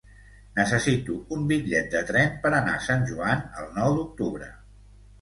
[0.59, 4.55] Necessito un bitllet de tren per anar a Sant Joan el nou d'octubre.